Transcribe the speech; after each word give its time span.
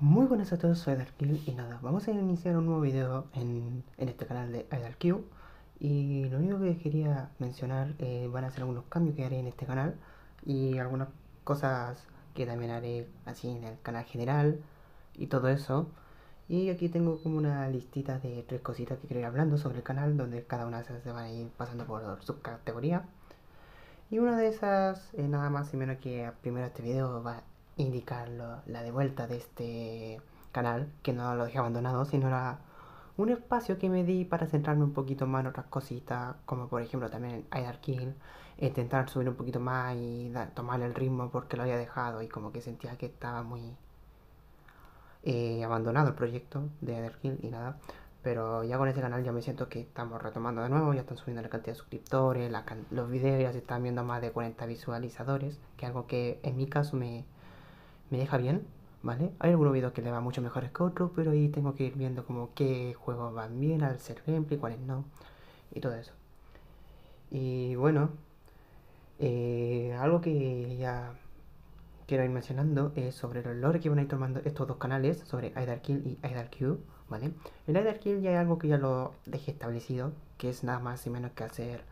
Muy 0.00 0.26
buenas 0.26 0.52
a 0.52 0.58
todos, 0.58 0.78
soy 0.78 0.94
Darkill 0.94 1.42
y 1.44 1.50
nada, 1.56 1.80
vamos 1.82 2.06
a 2.06 2.12
iniciar 2.12 2.56
un 2.56 2.66
nuevo 2.66 2.80
video 2.80 3.26
en, 3.34 3.82
en 3.96 4.08
este 4.08 4.26
canal 4.26 4.52
de 4.52 4.64
IDarQ 4.70 5.24
y 5.80 6.28
lo 6.28 6.38
único 6.38 6.60
que 6.60 6.78
quería 6.78 7.30
mencionar 7.40 7.94
eh, 7.98 8.28
van 8.32 8.44
a 8.44 8.50
ser 8.52 8.60
algunos 8.60 8.84
cambios 8.84 9.16
que 9.16 9.24
haré 9.24 9.40
en 9.40 9.48
este 9.48 9.66
canal 9.66 9.96
y 10.46 10.78
algunas 10.78 11.08
cosas 11.42 12.06
que 12.34 12.46
también 12.46 12.70
haré 12.70 13.08
así 13.26 13.50
en 13.50 13.64
el 13.64 13.80
canal 13.82 14.04
general 14.04 14.60
y 15.14 15.26
todo 15.26 15.48
eso. 15.48 15.88
Y 16.48 16.70
aquí 16.70 16.88
tengo 16.88 17.20
como 17.20 17.36
una 17.36 17.68
listita 17.68 18.20
de 18.20 18.44
tres 18.44 18.60
cositas 18.60 19.00
que 19.00 19.08
quiero 19.08 19.20
ir 19.20 19.26
hablando 19.26 19.58
sobre 19.58 19.78
el 19.78 19.82
canal 19.82 20.16
donde 20.16 20.44
cada 20.44 20.66
una 20.66 20.84
se 20.84 21.10
van 21.10 21.24
a 21.24 21.32
ir 21.32 21.48
pasando 21.56 21.86
por 21.86 22.22
subcategoría 22.22 23.04
y 24.10 24.18
una 24.20 24.36
de 24.38 24.48
esas, 24.48 25.12
eh, 25.14 25.26
nada 25.28 25.50
más 25.50 25.74
y 25.74 25.76
menos 25.76 25.98
que 25.98 26.30
primero 26.40 26.66
este 26.66 26.82
video 26.82 27.20
va 27.22 27.42
indicar 27.78 28.28
la 28.28 28.82
de 28.82 28.90
vuelta 28.90 29.26
de 29.26 29.36
este 29.38 30.20
canal, 30.52 30.88
que 31.02 31.12
no 31.12 31.34
lo 31.34 31.44
dejé 31.46 31.58
abandonado, 31.58 32.04
sino 32.04 32.28
era 32.28 32.58
un 33.18 33.30
espacio 33.30 33.78
que 33.78 33.88
me 33.88 34.04
di 34.04 34.24
para 34.24 34.46
centrarme 34.46 34.84
un 34.84 34.92
poquito 34.92 35.26
más 35.26 35.40
en 35.40 35.48
otras 35.48 35.66
cositas, 35.66 36.36
como 36.46 36.68
por 36.68 36.82
ejemplo 36.82 37.10
también 37.10 37.46
en 37.52 37.72
Kill, 37.80 38.14
intentar 38.58 39.08
subir 39.10 39.28
un 39.28 39.34
poquito 39.34 39.60
más 39.60 39.96
y 39.96 40.32
tomar 40.54 40.80
el 40.82 40.94
ritmo 40.94 41.30
porque 41.30 41.56
lo 41.56 41.64
había 41.64 41.76
dejado 41.76 42.22
y 42.22 42.28
como 42.28 42.52
que 42.52 42.60
sentía 42.60 42.96
que 42.96 43.06
estaba 43.06 43.42
muy 43.42 43.74
eh, 45.24 45.64
abandonado 45.64 46.08
el 46.08 46.14
proyecto 46.14 46.62
de 46.80 47.10
Kill 47.20 47.38
y 47.42 47.48
nada. 47.48 47.78
Pero 48.22 48.64
ya 48.64 48.78
con 48.78 48.88
este 48.88 49.00
canal 49.00 49.24
ya 49.24 49.32
me 49.32 49.42
siento 49.42 49.68
que 49.68 49.80
estamos 49.80 50.22
retomando 50.22 50.62
de 50.62 50.68
nuevo, 50.68 50.92
ya 50.94 51.00
están 51.00 51.16
subiendo 51.16 51.42
la 51.42 51.48
cantidad 51.48 51.74
de 51.74 51.78
suscriptores, 51.78 52.52
los 52.90 53.10
videos 53.10 53.40
ya 53.42 53.52
se 53.52 53.58
están 53.58 53.82
viendo 53.82 54.04
más 54.04 54.20
de 54.20 54.32
40 54.32 54.66
visualizadores, 54.66 55.58
que 55.76 55.86
algo 55.86 56.06
que 56.06 56.40
en 56.42 56.56
mi 56.56 56.66
caso 56.66 56.96
me, 56.96 57.24
me 58.10 58.18
deja 58.18 58.36
bien, 58.38 58.66
¿vale? 59.02 59.32
Hay 59.38 59.50
algunos 59.50 59.72
videos 59.72 59.92
que 59.92 60.02
le 60.02 60.10
van 60.10 60.22
mucho 60.22 60.42
mejores 60.42 60.70
que 60.72 60.82
otros, 60.82 61.10
pero 61.14 61.30
ahí 61.32 61.48
tengo 61.48 61.74
que 61.74 61.84
ir 61.84 61.94
viendo 61.94 62.24
como 62.24 62.54
qué 62.54 62.94
juegos 62.94 63.34
van 63.34 63.60
bien 63.60 63.82
al 63.82 63.98
ser 64.00 64.22
gameplay, 64.26 64.58
cuáles 64.58 64.80
no, 64.80 65.04
y 65.72 65.80
todo 65.80 65.94
eso. 65.94 66.12
Y 67.30 67.74
bueno, 67.76 68.10
eh, 69.18 69.96
algo 69.98 70.20
que 70.20 70.76
ya 70.78 71.12
quiero 72.06 72.24
ir 72.24 72.30
mencionando 72.30 72.92
es 72.96 73.14
sobre 73.14 73.42
los 73.42 73.56
lore 73.56 73.80
que 73.80 73.88
van 73.88 73.98
a 73.98 74.02
ir 74.02 74.08
tomando 74.08 74.40
estos 74.44 74.66
dos 74.66 74.78
canales, 74.78 75.18
sobre 75.26 75.52
Kill 75.82 76.06
y 76.06 76.26
IdarQ, 76.26 76.78
¿vale? 77.08 77.32
El 77.66 77.98
Kill 77.98 78.22
ya 78.22 78.32
es 78.32 78.38
algo 78.38 78.58
que 78.58 78.68
ya 78.68 78.78
lo 78.78 79.12
dejé 79.26 79.50
establecido, 79.50 80.12
que 80.38 80.48
es 80.48 80.64
nada 80.64 80.78
más 80.78 81.06
y 81.06 81.10
menos 81.10 81.32
que 81.32 81.44
hacer 81.44 81.82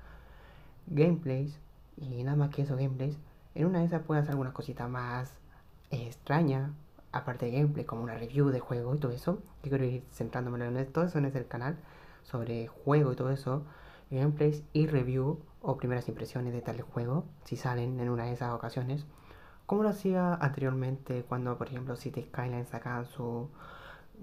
gameplays, 0.87 1.59
y 1.99 2.23
nada 2.25 2.37
más 2.37 2.51
que 2.51 2.63
eso, 2.63 2.77
gameplays. 2.77 3.19
En 3.55 3.67
una 3.67 3.81
de 3.81 3.87
esas 3.87 4.03
puedes 4.03 4.23
hacer 4.23 4.33
algunas 4.33 4.53
cositas 4.53 4.89
más 4.89 5.33
extraña, 5.91 6.73
aparte 7.13 7.47
de 7.47 7.53
gameplay, 7.53 7.85
como 7.85 8.03
una 8.03 8.17
review 8.17 8.49
de 8.49 8.61
juego 8.61 8.95
y 8.95 8.99
todo 8.99 9.13
eso, 9.13 9.39
que 9.63 9.71
quiero 9.71 9.85
ir 9.85 10.05
centrándome 10.13 10.65
en 10.65 10.93
todo 10.93 11.05
eso 11.05 11.19
en 11.19 11.27
el 11.27 11.47
canal, 11.47 11.77
sobre 12.23 12.67
juego 12.67 13.13
y 13.13 13.17
todo 13.17 13.31
eso, 13.31 13.63
gameplays 14.11 14.63
y 14.73 14.87
review 14.87 15.41
o 15.63 15.77
primeras 15.77 16.09
impresiones 16.09 16.53
de 16.53 16.63
tal 16.63 16.81
juego, 16.81 17.25
si 17.45 17.57
salen 17.57 17.99
en 18.01 18.09
una 18.09 18.25
de 18.25 18.33
esas 18.33 18.53
ocasiones, 18.53 19.07
como 19.67 19.83
lo 19.83 19.89
hacía 19.89 20.35
anteriormente 20.35 21.25
cuando, 21.29 21.59
por 21.59 21.69
ejemplo, 21.69 21.97
City 21.97 22.23
Skyline 22.23 22.67
sacaban 22.67 23.05
su 23.05 23.51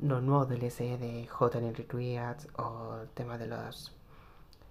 los 0.02 0.23
nuevos 0.23 0.50
DLC 0.50 0.98
de 0.98 1.30
Hotel 1.39 1.75
Retweets 1.75 2.48
o 2.58 2.98
el 3.02 3.09
tema 3.09 3.38
de 3.38 3.48
los... 3.48 3.95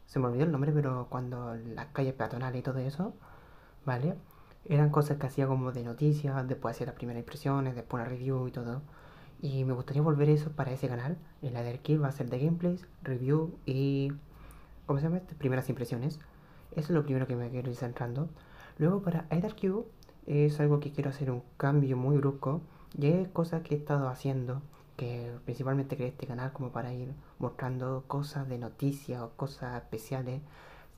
Se 0.06 0.19
me 0.19 0.27
olvidó 0.27 0.45
el 0.45 0.53
nombre, 0.53 0.73
pero 0.73 1.06
cuando 1.09 1.55
las 1.55 1.87
calles 1.87 2.15
peatonales 2.15 2.61
y 2.61 2.62
todo 2.62 2.79
eso, 2.79 3.15
¿vale? 3.84 4.17
Eran 4.67 4.91
cosas 4.91 5.19
que 5.19 5.27
hacía 5.27 5.47
como 5.47 5.73
de 5.73 5.83
noticias, 5.83 6.47
después 6.47 6.77
hacía 6.77 6.87
las 6.87 6.95
primeras 6.95 7.21
impresiones, 7.21 7.75
después 7.75 8.01
una 8.01 8.09
review 8.09 8.47
y 8.49 8.53
todo. 8.53 8.83
Y 9.43 9.65
me 9.65 9.73
gustaría 9.73 10.03
volver 10.03 10.29
eso 10.31 10.53
para 10.53 10.71
ese 10.71 10.89
canal. 10.89 11.19
El 11.43 11.79
Kill 11.81 12.03
va 12.03 12.09
a 12.09 12.13
ser 12.13 12.31
de 12.31 12.39
gameplays, 12.39 12.87
review 13.03 13.59
y. 13.67 14.13
¿Cómo 14.87 15.01
se 15.01 15.07
llama? 15.07 15.17
Este? 15.19 15.35
Primeras 15.35 15.69
impresiones. 15.69 16.21
Eso 16.71 16.81
es 16.81 16.91
lo 16.91 17.03
primero 17.03 17.27
que 17.27 17.34
me 17.34 17.51
quiero 17.51 17.69
ir 17.69 17.77
centrando. 17.77 18.28
Luego 18.78 19.03
para 19.03 19.27
IDarQ 19.33 19.84
es 20.27 20.61
algo 20.61 20.78
que 20.78 20.93
quiero 20.93 21.11
hacer 21.11 21.31
un 21.31 21.43
cambio 21.56 21.97
muy 21.97 22.17
brusco. 22.19 22.61
Y 22.97 23.09
es 23.09 23.28
cosas 23.28 23.62
que 23.62 23.75
he 23.75 23.78
estado 23.78 24.09
haciendo. 24.09 24.62
Que 24.97 25.33
principalmente 25.45 25.97
creé 25.97 26.11
este 26.11 26.28
canal 26.28 26.53
como 26.53 26.71
para 26.71 26.93
ir 26.93 27.12
mostrando 27.41 28.05
cosas 28.06 28.49
de 28.49 28.59
noticias 28.59 29.22
o 29.22 29.31
cosas 29.31 29.83
especiales. 29.83 30.41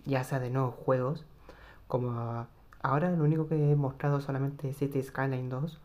Ya 0.04 0.22
sea 0.22 0.38
de 0.38 0.50
nuevos 0.50 0.74
juegos. 0.74 1.24
Como 1.86 2.46
Ahora 2.84 3.10
lo 3.10 3.24
único 3.24 3.48
que 3.48 3.72
he 3.72 3.76
mostrado 3.76 4.20
solamente 4.20 4.68
es 4.68 4.76
City 4.76 5.02
Skyline 5.02 5.48
2, 5.48 5.80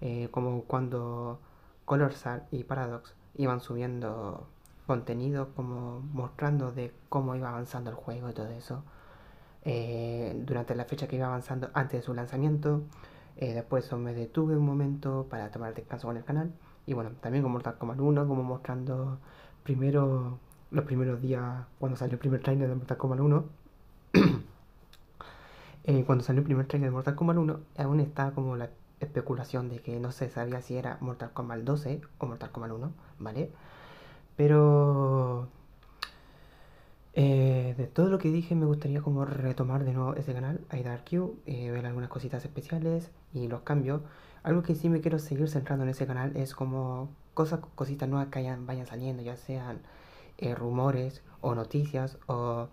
eh, 0.00 0.28
como 0.30 0.62
cuando 0.64 1.40
Colorsal 1.84 2.46
y 2.50 2.64
Paradox 2.64 3.14
iban 3.36 3.60
subiendo 3.60 4.46
contenido, 4.86 5.50
como 5.54 6.00
mostrando 6.00 6.72
de 6.72 6.90
cómo 7.10 7.36
iba 7.36 7.50
avanzando 7.50 7.90
el 7.90 7.96
juego 7.96 8.30
y 8.30 8.32
todo 8.32 8.48
eso. 8.48 8.82
Eh, 9.64 10.42
durante 10.46 10.74
la 10.74 10.86
fecha 10.86 11.06
que 11.06 11.16
iba 11.16 11.26
avanzando 11.26 11.68
antes 11.74 12.00
de 12.00 12.06
su 12.06 12.14
lanzamiento. 12.14 12.80
Eh, 13.36 13.52
después 13.52 13.92
me 13.92 14.14
detuve 14.14 14.56
un 14.56 14.64
momento 14.64 15.26
para 15.28 15.50
tomar 15.50 15.74
descanso 15.74 16.06
con 16.08 16.16
el 16.16 16.24
canal. 16.24 16.50
Y 16.86 16.94
bueno, 16.94 17.10
también 17.20 17.42
con 17.42 17.52
Mortal 17.52 17.76
Kombat 17.76 18.00
1, 18.00 18.26
como 18.26 18.42
mostrando 18.42 19.18
primero 19.64 20.38
los 20.70 20.84
primeros 20.86 21.20
días 21.20 21.66
cuando 21.78 21.98
salió 21.98 22.14
el 22.14 22.20
primer 22.20 22.40
trailer 22.42 22.70
de 22.70 22.74
Mortal 22.74 22.96
Kombat 22.96 23.20
1. 23.20 23.44
Eh, 25.88 26.04
cuando 26.04 26.22
salió 26.22 26.40
el 26.40 26.44
primer 26.44 26.66
trailer 26.66 26.90
de 26.90 26.94
Mortal 26.94 27.14
Kombat 27.14 27.38
1, 27.38 27.60
aún 27.78 28.00
estaba 28.00 28.32
como 28.32 28.56
la 28.56 28.68
especulación 29.00 29.70
de 29.70 29.78
que 29.78 29.98
no 29.98 30.12
se 30.12 30.28
sabía 30.28 30.60
si 30.60 30.76
era 30.76 30.98
Mortal 31.00 31.32
Kombat 31.32 31.60
12 31.60 32.02
o 32.18 32.26
Mortal 32.26 32.50
Kombat 32.50 32.72
1, 32.72 32.92
¿vale? 33.18 33.50
Pero 34.36 35.48
eh, 37.14 37.74
de 37.78 37.86
todo 37.86 38.10
lo 38.10 38.18
que 38.18 38.30
dije 38.30 38.54
me 38.54 38.66
gustaría 38.66 39.00
como 39.00 39.24
retomar 39.24 39.84
de 39.84 39.94
nuevo 39.94 40.14
ese 40.14 40.34
canal, 40.34 40.60
IDarQ, 40.70 41.12
eh, 41.46 41.70
ver 41.70 41.86
algunas 41.86 42.10
cositas 42.10 42.44
especiales 42.44 43.10
y 43.32 43.48
los 43.48 43.62
cambios. 43.62 44.02
Algo 44.42 44.62
que 44.62 44.74
sí 44.74 44.90
me 44.90 45.00
quiero 45.00 45.18
seguir 45.18 45.48
centrando 45.48 45.84
en 45.84 45.90
ese 45.90 46.06
canal 46.06 46.36
es 46.36 46.54
como 46.54 47.08
cosas, 47.32 47.60
cositas 47.76 48.10
nuevas 48.10 48.28
que 48.28 48.42
vayan 48.42 48.86
saliendo, 48.86 49.22
ya 49.22 49.36
sean 49.36 49.80
eh, 50.36 50.54
rumores 50.54 51.22
o 51.40 51.54
noticias 51.54 52.18
o 52.26 52.68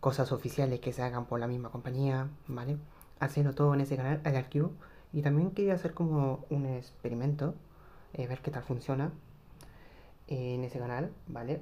cosas 0.00 0.32
oficiales 0.32 0.80
que 0.80 0.92
se 0.92 1.02
hagan 1.02 1.26
por 1.26 1.40
la 1.40 1.46
misma 1.46 1.70
compañía, 1.70 2.28
¿vale? 2.48 2.78
Hacerlo 3.20 3.54
todo 3.54 3.74
en 3.74 3.82
ese 3.82 3.96
canal, 3.96 4.20
IDarQ. 4.24 4.70
Y 5.12 5.22
también 5.22 5.50
quería 5.50 5.74
hacer 5.74 5.94
como 5.94 6.44
un 6.50 6.66
experimento, 6.66 7.54
eh, 8.14 8.26
ver 8.26 8.40
qué 8.40 8.50
tal 8.50 8.62
funciona 8.62 9.12
en 10.28 10.64
ese 10.64 10.78
canal, 10.78 11.12
¿vale? 11.26 11.60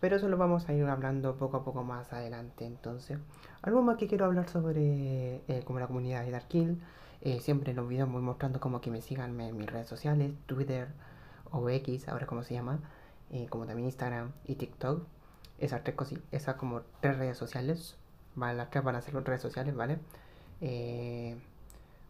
Pero 0.00 0.16
eso 0.16 0.28
lo 0.28 0.36
vamos 0.36 0.68
a 0.68 0.74
ir 0.74 0.84
hablando 0.84 1.36
poco 1.36 1.58
a 1.58 1.64
poco 1.64 1.82
más 1.82 2.12
adelante. 2.12 2.66
Entonces, 2.66 3.18
algo 3.62 3.82
más 3.82 3.96
que 3.96 4.06
quiero 4.06 4.26
hablar 4.26 4.48
sobre 4.48 5.36
eh, 5.48 5.62
como 5.64 5.80
la 5.80 5.86
comunidad 5.86 6.24
de 6.24 6.30
Darkill. 6.30 6.80
Eh, 7.22 7.40
siempre 7.40 7.70
en 7.70 7.76
los 7.76 7.88
videos 7.88 8.10
voy 8.10 8.22
mostrando 8.22 8.60
como 8.60 8.80
que 8.80 8.90
me 8.90 9.00
sigan 9.00 9.40
en 9.40 9.56
mis 9.56 9.66
redes 9.66 9.88
sociales, 9.88 10.32
Twitter 10.46 10.88
o 11.50 11.68
X, 11.68 12.08
ahora 12.08 12.26
como 12.26 12.42
se 12.42 12.54
llama, 12.54 12.78
eh, 13.30 13.46
como 13.48 13.66
también 13.66 13.86
Instagram 13.86 14.32
y 14.44 14.56
TikTok 14.56 15.02
esas 15.58 15.82
tres 15.82 15.96
cositas, 15.96 16.24
esas 16.32 16.56
como 16.56 16.82
tres 17.00 17.18
redes 17.18 17.36
sociales, 17.36 17.96
¿vale? 18.34 18.56
las 18.56 18.70
tres 18.70 18.84
van 18.84 18.96
a 18.96 19.00
ser 19.00 19.14
redes 19.14 19.40
sociales, 19.40 19.74
¿vale? 19.74 19.98
Eh, 20.60 21.36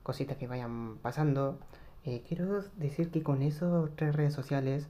cositas 0.03 0.37
que 0.37 0.47
vayan 0.47 0.99
pasando. 0.99 1.59
Eh, 2.05 2.23
quiero 2.29 2.63
decir 2.77 3.11
que 3.11 3.23
con 3.23 3.43
esos 3.43 3.91
tres 3.97 4.15
redes 4.15 4.35
sociales, 4.35 4.87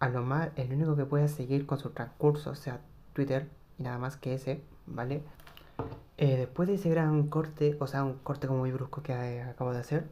a 0.00 0.08
lo 0.08 0.22
más, 0.22 0.50
el 0.56 0.72
único 0.72 0.96
que 0.96 1.04
pueda 1.04 1.28
seguir 1.28 1.66
con 1.66 1.78
su 1.78 1.90
transcurso 1.90 2.54
sea 2.54 2.80
Twitter 3.14 3.48
y 3.78 3.84
nada 3.84 3.98
más 3.98 4.16
que 4.16 4.34
ese, 4.34 4.60
¿vale? 4.86 5.22
Eh, 6.18 6.36
después 6.36 6.68
de 6.68 6.74
ese 6.74 6.90
gran 6.90 7.28
corte, 7.28 7.76
o 7.80 7.86
sea, 7.86 8.04
un 8.04 8.14
corte 8.18 8.46
como 8.46 8.60
muy 8.60 8.72
brusco 8.72 9.02
que 9.02 9.42
acabo 9.42 9.72
de 9.72 9.80
hacer, 9.80 10.04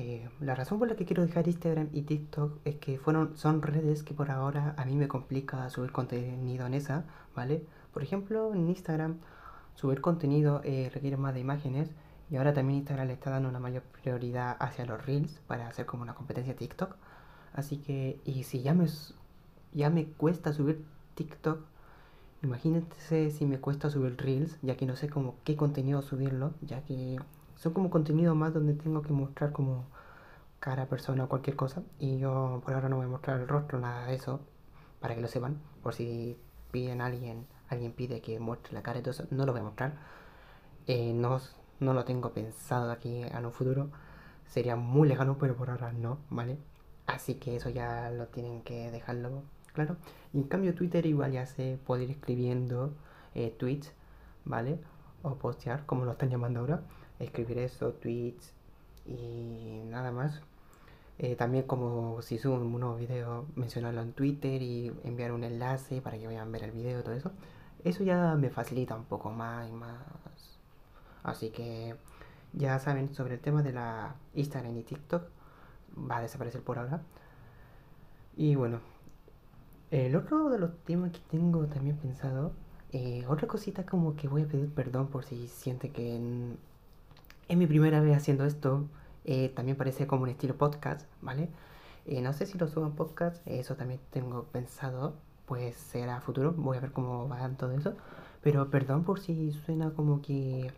eh, 0.00 0.30
la 0.38 0.54
razón 0.54 0.78
por 0.78 0.86
la 0.86 0.94
que 0.94 1.04
quiero 1.04 1.26
dejar 1.26 1.48
Instagram 1.48 1.88
y 1.92 2.02
TikTok 2.02 2.60
es 2.64 2.76
que 2.76 2.98
fueron, 2.98 3.36
son 3.36 3.62
redes 3.62 4.04
que 4.04 4.14
por 4.14 4.30
ahora 4.30 4.72
a 4.76 4.84
mí 4.84 4.94
me 4.94 5.08
complica 5.08 5.68
subir 5.70 5.90
contenido 5.90 6.66
en 6.66 6.74
esa, 6.74 7.04
¿vale? 7.34 7.64
Por 7.92 8.04
ejemplo, 8.04 8.54
en 8.54 8.68
Instagram 8.68 9.16
subir 9.74 10.00
contenido 10.00 10.60
eh, 10.62 10.88
requiere 10.94 11.16
más 11.16 11.34
de 11.34 11.40
imágenes 11.40 11.90
y 12.30 12.36
ahora 12.36 12.54
también 12.54 12.78
Instagram 12.78 13.08
le 13.08 13.14
está 13.14 13.30
dando 13.30 13.48
una 13.48 13.58
mayor 13.58 13.82
prioridad 13.82 14.56
hacia 14.60 14.86
los 14.86 15.04
reels 15.04 15.40
para 15.48 15.66
hacer 15.66 15.84
como 15.84 16.04
una 16.04 16.14
competencia 16.14 16.54
TikTok. 16.54 16.94
Así 17.52 17.78
que, 17.78 18.20
y 18.24 18.44
si 18.44 18.62
ya 18.62 18.74
me, 18.74 18.86
ya 19.72 19.90
me 19.90 20.06
cuesta 20.06 20.52
subir 20.52 20.84
TikTok, 21.16 21.58
imagínense 22.44 23.32
si 23.32 23.46
me 23.46 23.58
cuesta 23.58 23.90
subir 23.90 24.16
reels, 24.16 24.58
ya 24.62 24.76
que 24.76 24.86
no 24.86 24.94
sé 24.94 25.08
como 25.08 25.34
qué 25.42 25.56
contenido 25.56 26.02
subirlo, 26.02 26.52
ya 26.60 26.84
que 26.84 27.18
son 27.58 27.72
como 27.72 27.90
contenido 27.90 28.34
más 28.34 28.54
donde 28.54 28.74
tengo 28.74 29.02
que 29.02 29.12
mostrar 29.12 29.52
como 29.52 29.86
cara, 30.60 30.86
persona 30.86 31.24
o 31.24 31.28
cualquier 31.28 31.56
cosa. 31.56 31.82
Y 31.98 32.18
yo 32.18 32.62
por 32.64 32.74
ahora 32.74 32.88
no 32.88 32.96
voy 32.96 33.06
a 33.06 33.08
mostrar 33.08 33.40
el 33.40 33.48
rostro, 33.48 33.78
nada 33.80 34.06
de 34.06 34.14
eso, 34.14 34.40
para 35.00 35.14
que 35.14 35.20
lo 35.20 35.28
sepan. 35.28 35.58
Por 35.82 35.94
si 35.94 36.38
piden 36.70 37.00
a 37.00 37.06
alguien, 37.06 37.46
alguien 37.68 37.92
pide 37.92 38.20
que 38.20 38.38
muestre 38.40 38.72
la 38.74 38.82
cara 38.82 38.98
y 39.00 39.02
todo 39.02 39.12
eso, 39.12 39.26
no 39.30 39.46
lo 39.46 39.52
voy 39.52 39.60
a 39.60 39.64
mostrar. 39.64 39.94
Eh, 40.86 41.12
no, 41.14 41.40
no 41.80 41.94
lo 41.94 42.04
tengo 42.04 42.32
pensado 42.32 42.90
aquí 42.90 43.22
en 43.22 43.44
un 43.46 43.52
futuro. 43.52 43.90
Sería 44.46 44.76
muy 44.76 45.08
lejano, 45.08 45.38
pero 45.38 45.56
por 45.56 45.70
ahora 45.70 45.92
no, 45.92 46.18
¿vale? 46.30 46.58
Así 47.06 47.34
que 47.34 47.56
eso 47.56 47.70
ya 47.70 48.10
lo 48.10 48.26
tienen 48.28 48.62
que 48.62 48.90
dejarlo 48.90 49.42
claro. 49.74 49.96
Y 50.32 50.38
en 50.38 50.44
cambio 50.44 50.74
Twitter 50.74 51.06
igual 51.06 51.32
ya 51.32 51.46
se 51.46 51.78
puede 51.86 52.04
ir 52.04 52.10
escribiendo 52.10 52.94
eh, 53.34 53.54
tweets, 53.58 53.92
¿vale? 54.44 54.80
O 55.22 55.34
postear, 55.36 55.86
como 55.86 56.04
lo 56.04 56.12
están 56.12 56.30
llamando 56.30 56.60
ahora. 56.60 56.82
Escribir 57.18 57.58
eso, 57.58 57.92
tweets 57.92 58.52
y 59.06 59.82
nada 59.86 60.12
más. 60.12 60.40
Eh, 61.18 61.34
también 61.34 61.64
como 61.64 62.22
si 62.22 62.38
subo 62.38 62.56
un 62.56 62.72
nuevo 62.78 62.96
video, 62.96 63.46
mencionarlo 63.56 64.02
en 64.02 64.12
Twitter 64.12 64.62
y 64.62 64.92
enviar 65.04 65.32
un 65.32 65.42
enlace 65.42 66.00
para 66.00 66.16
que 66.16 66.26
vayan 66.26 66.48
a 66.48 66.50
ver 66.50 66.64
el 66.64 66.70
video 66.70 67.02
todo 67.02 67.14
eso. 67.14 67.32
Eso 67.84 68.04
ya 68.04 68.34
me 68.36 68.50
facilita 68.50 68.94
un 68.96 69.04
poco 69.04 69.30
más 69.30 69.68
y 69.68 69.72
más. 69.72 69.98
Así 71.24 71.50
que 71.50 71.96
ya 72.52 72.78
saben 72.78 73.14
sobre 73.14 73.34
el 73.34 73.40
tema 73.40 73.62
de 73.62 73.72
la 73.72 74.14
Instagram 74.34 74.76
y 74.76 74.82
TikTok. 74.82 75.24
Va 76.10 76.18
a 76.18 76.22
desaparecer 76.22 76.62
por 76.62 76.78
ahora. 76.78 77.02
Y 78.36 78.54
bueno, 78.54 78.80
el 79.90 80.14
otro 80.16 80.48
de 80.50 80.58
los 80.58 80.76
temas 80.84 81.12
que 81.12 81.20
tengo 81.30 81.66
también 81.66 81.96
pensado, 81.96 82.52
eh, 82.92 83.24
otra 83.28 83.48
cosita 83.48 83.84
como 83.84 84.16
que 84.16 84.28
voy 84.28 84.42
a 84.42 84.46
pedir 84.46 84.72
perdón 84.72 85.08
por 85.08 85.24
si 85.24 85.48
siente 85.48 85.90
que 85.90 86.16
es 87.48 87.56
mi 87.56 87.66
primera 87.66 88.00
vez 88.00 88.16
haciendo 88.16 88.44
esto. 88.44 88.86
Eh, 89.24 89.50
también 89.54 89.76
parece 89.76 90.06
como 90.06 90.22
un 90.22 90.28
estilo 90.30 90.56
podcast, 90.56 91.06
¿vale? 91.20 91.50
Eh, 92.06 92.22
no 92.22 92.32
sé 92.32 92.46
si 92.46 92.56
lo 92.58 92.68
subo 92.68 92.86
en 92.86 92.92
podcast, 92.92 93.46
eso 93.46 93.76
también 93.76 94.00
tengo 94.10 94.44
pensado, 94.44 95.16
pues 95.46 95.76
será 95.76 96.20
futuro, 96.20 96.52
voy 96.56 96.78
a 96.78 96.80
ver 96.80 96.92
cómo 96.92 97.28
va 97.28 97.48
todo 97.50 97.72
eso. 97.72 97.94
Pero 98.42 98.70
perdón 98.70 99.04
por 99.04 99.20
si 99.20 99.52
suena 99.52 99.90
como 99.90 100.22
que 100.22 100.72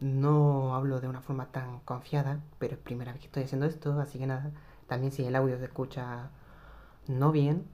no 0.00 0.74
hablo 0.74 1.00
de 1.00 1.08
una 1.08 1.20
forma 1.20 1.46
tan 1.46 1.80
confiada, 1.80 2.40
pero 2.58 2.74
es 2.74 2.80
primera 2.80 3.12
vez 3.12 3.20
que 3.20 3.26
estoy 3.26 3.44
haciendo 3.44 3.66
esto, 3.66 3.98
así 4.00 4.18
que 4.18 4.26
nada. 4.26 4.52
También 4.86 5.12
si 5.12 5.24
el 5.24 5.34
audio 5.36 5.58
se 5.58 5.64
escucha 5.64 6.30
no 7.08 7.32
bien, 7.32 7.66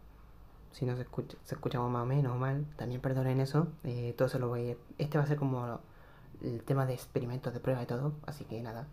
si 0.72 0.86
no 0.86 0.96
se 0.96 1.02
escucha, 1.02 1.36
se 1.44 1.54
escucha 1.54 1.80
más 1.80 2.02
o 2.02 2.06
menos 2.06 2.38
mal, 2.38 2.66
también 2.76 3.00
perdonen 3.00 3.40
eso. 3.40 3.68
Eh, 3.84 4.14
todo 4.16 4.28
eso 4.28 4.38
lo 4.38 4.48
voy 4.48 4.72
a... 4.72 4.76
Este 4.98 5.18
va 5.18 5.24
a 5.24 5.26
ser 5.26 5.38
como 5.38 5.80
el 6.42 6.62
tema 6.62 6.86
de 6.86 6.94
experimentos 6.94 7.52
de 7.52 7.60
prueba 7.60 7.82
y 7.82 7.86
todo, 7.86 8.12
así 8.26 8.44
que 8.44 8.62
nada. 8.62 8.86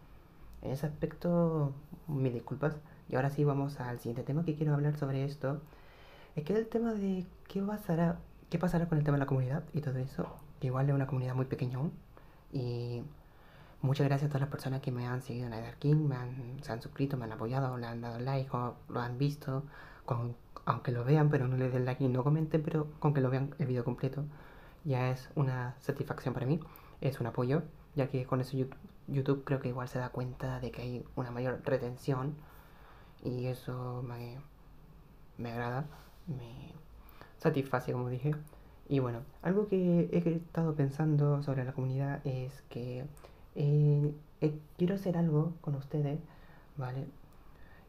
En 0.61 0.71
ese 0.71 0.85
aspecto, 0.85 1.73
mis 2.07 2.33
disculpas. 2.33 2.75
Y 3.09 3.15
ahora 3.15 3.29
sí 3.29 3.43
vamos 3.43 3.79
al 3.79 3.99
siguiente 3.99 4.23
tema 4.23 4.45
que 4.45 4.55
quiero 4.55 4.73
hablar 4.73 4.97
sobre 4.97 5.25
esto. 5.25 5.61
Es 6.35 6.43
que 6.45 6.53
el 6.53 6.67
tema 6.67 6.93
de 6.93 7.25
qué 7.47 7.61
pasará, 7.61 8.19
qué 8.49 8.57
pasará 8.57 8.87
con 8.87 8.97
el 8.97 9.03
tema 9.03 9.17
de 9.17 9.19
la 9.19 9.25
comunidad 9.25 9.63
y 9.73 9.81
todo 9.81 9.99
eso. 9.99 10.27
Igual 10.61 10.89
es 10.89 10.95
una 10.95 11.07
comunidad 11.07 11.35
muy 11.35 11.45
pequeña 11.45 11.77
aún. 11.77 11.91
Y 12.51 13.03
muchas 13.81 14.07
gracias 14.07 14.29
a 14.29 14.29
todas 14.29 14.41
las 14.41 14.49
personas 14.49 14.81
que 14.81 14.91
me 14.91 15.05
han 15.05 15.21
seguido 15.21 15.47
en 15.47 15.53
King, 15.79 16.07
me 16.07 16.15
han, 16.15 16.57
se 16.61 16.71
han 16.71 16.81
suscrito, 16.81 17.17
me 17.17 17.25
han 17.25 17.33
apoyado, 17.33 17.77
le 17.77 17.85
han 17.85 18.01
dado 18.01 18.19
like 18.19 18.49
o 18.55 18.75
lo 18.89 18.99
han 19.01 19.17
visto. 19.17 19.63
Con, 20.05 20.35
aunque 20.65 20.91
lo 20.91 21.03
vean, 21.03 21.29
pero 21.29 21.47
no 21.47 21.57
le 21.57 21.69
den 21.69 21.85
like 21.85 22.03
y 22.03 22.07
no 22.07 22.23
comenten, 22.23 22.63
pero 22.63 22.87
con 22.99 23.13
que 23.13 23.21
lo 23.21 23.29
vean 23.29 23.53
el 23.59 23.67
video 23.67 23.83
completo, 23.83 24.23
ya 24.85 25.09
es 25.09 25.29
una 25.35 25.75
satisfacción 25.79 26.33
para 26.33 26.45
mí. 26.45 26.59
Es 27.03 27.19
un 27.19 27.27
apoyo, 27.27 27.63
ya 27.95 28.07
que 28.07 28.25
con 28.25 28.39
eso 28.39 28.55
YouTube 29.09 29.43
creo 29.43 29.59
que 29.59 29.67
igual 29.67 29.89
se 29.89 29.99
da 29.99 30.07
cuenta 30.07 30.61
de 30.61 30.71
que 30.71 30.81
hay 30.83 31.05
una 31.17 31.31
mayor 31.31 31.61
retención 31.65 32.33
y 33.21 33.47
eso 33.47 34.01
me, 34.07 34.37
me 35.37 35.51
agrada, 35.51 35.85
me 36.27 36.71
satisface 37.39 37.91
como 37.91 38.07
dije. 38.07 38.33
Y 38.87 38.99
bueno, 38.99 39.19
algo 39.41 39.67
que 39.67 40.09
he 40.13 40.29
estado 40.29 40.75
pensando 40.75 41.43
sobre 41.43 41.65
la 41.65 41.73
comunidad 41.73 42.25
es 42.25 42.61
que 42.69 43.05
eh, 43.55 44.13
eh, 44.39 44.59
quiero 44.77 44.95
hacer 44.95 45.17
algo 45.17 45.55
con 45.59 45.75
ustedes, 45.75 46.21
¿vale? 46.77 47.05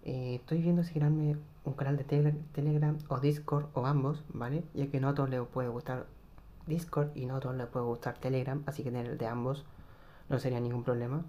Eh, 0.03 0.37
estoy 0.41 0.61
viendo 0.61 0.83
si 0.83 0.93
crearme 0.93 1.37
un 1.65 1.75
canal 1.75 1.97
de 1.97 2.03
Telegram 2.53 2.99
o 3.09 3.21
Discord 3.21 3.67
o 3.75 3.87
ambos, 3.87 4.25
¿vale? 4.31 4.65
Ya 4.75 4.89
que 4.89 4.99
no 4.99 5.09
a 5.11 5.15
todos 5.15 5.31
les 5.31 5.41
puede 5.47 5.69
gustar 5.69 6.07
Discord 6.67 7.11
y 7.15 7.27
no 7.27 7.37
a 7.37 7.41
todos 7.41 7.57
les 7.57 7.67
puede 7.67 7.87
gustar 7.87 8.19
Telegram, 8.19 8.63
así 8.67 8.83
que 8.83 8.91
tener 8.91 9.19
de 9.19 9.27
ambos 9.27 9.65
no 10.29 10.39
sería 10.39 10.61
ningún 10.61 10.85
problema. 10.85 11.25